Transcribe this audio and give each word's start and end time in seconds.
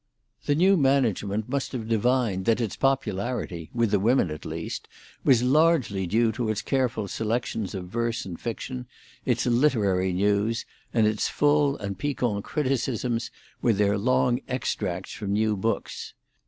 The 0.47 0.55
new 0.55 0.77
management 0.77 1.47
must 1.47 1.73
have 1.73 1.87
divined 1.87 2.45
that 2.45 2.59
its 2.59 2.75
popularity, 2.75 3.69
with 3.71 3.91
the 3.91 3.99
women 3.99 4.31
at 4.31 4.45
least, 4.45 4.87
was 5.23 5.43
largely 5.43 6.07
due 6.07 6.31
to 6.31 6.49
its 6.49 6.63
careful 6.63 7.07
selections 7.07 7.75
of 7.75 7.87
verse 7.87 8.25
and 8.25 8.39
fiction, 8.39 8.87
its 9.27 9.45
literary 9.45 10.11
news, 10.11 10.65
and 10.91 11.05
its 11.05 11.27
full 11.29 11.77
and 11.77 11.99
piquant 11.99 12.43
criticisms, 12.43 13.29
with 13.61 13.77
their 13.77 13.95
long 13.95 14.39
extracts 14.47 15.13
from 15.13 15.33
new 15.33 15.55
books. 15.55 16.15